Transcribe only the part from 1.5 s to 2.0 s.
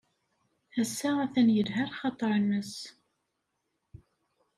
yelha